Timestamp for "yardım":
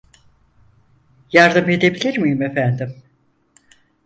1.31-1.69